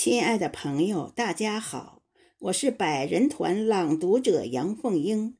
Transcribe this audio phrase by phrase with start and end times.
[0.00, 2.04] 亲爱的朋友，大家好，
[2.38, 5.36] 我是百人团朗读者杨凤英。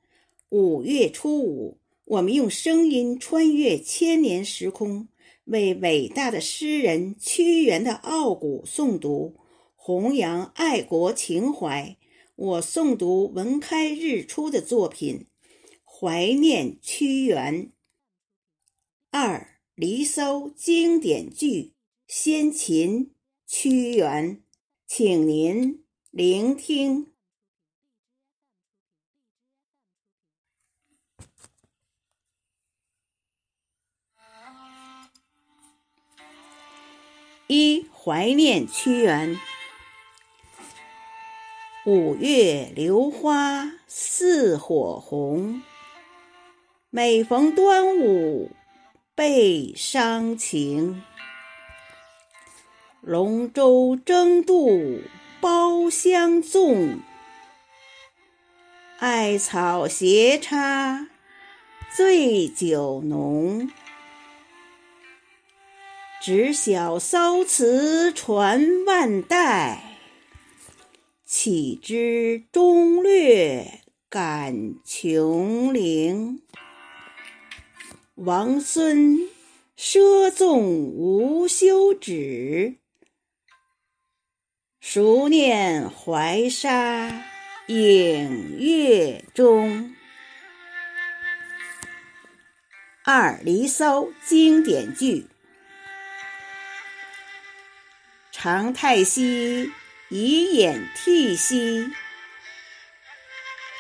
[0.49, 5.07] 五月初五，我们用声音穿越千年时空，
[5.44, 9.36] 为伟大的诗人屈原的傲骨诵读，
[9.77, 11.96] 弘扬爱国情怀。
[12.34, 15.27] 我诵读文开日出的作品
[15.84, 17.66] 《怀念屈原》。
[19.12, 19.38] 二
[19.77, 21.75] 《离骚》经典句：
[22.09, 23.12] 先秦
[23.46, 24.43] 屈原。
[24.89, 27.13] 请您聆听。
[37.48, 39.38] 一怀念屈原。
[41.84, 45.62] 五月榴花似火红，
[46.89, 48.50] 每逢端午
[49.14, 51.02] 倍伤情。
[53.00, 55.00] 龙舟争渡
[55.40, 56.98] 包相纵，
[58.98, 61.08] 艾草斜插
[61.96, 63.70] 醉酒浓。
[66.20, 69.96] 只晓骚词传万代，
[71.24, 76.42] 岂知中略感琼龄。
[78.16, 79.20] 王孙
[79.78, 82.74] 奢纵无休止。
[84.80, 87.24] 熟念怀沙
[87.66, 89.94] 影月中。
[93.04, 95.26] 二《离骚》经典句：
[98.30, 99.72] 长太息
[100.10, 101.90] 以掩涕兮，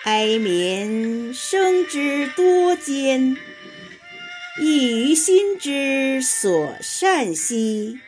[0.04, 3.36] 哀民生之多艰，
[4.60, 8.00] 亦于心之所善兮。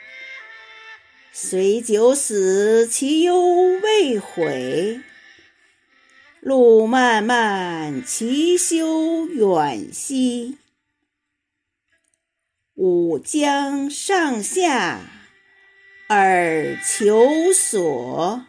[1.42, 5.00] 虽九死，其犹未悔；
[6.40, 10.58] 路漫漫，其修远兮。
[12.74, 15.00] 吾将上下
[16.08, 18.44] 而求索。